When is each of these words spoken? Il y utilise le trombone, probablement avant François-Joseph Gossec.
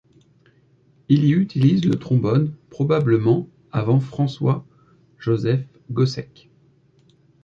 Il 1.09 1.25
y 1.25 1.31
utilise 1.31 1.85
le 1.85 1.93
trombone, 1.99 2.55
probablement 2.71 3.47
avant 3.71 3.99
François-Joseph 3.99 5.63
Gossec. 5.91 6.49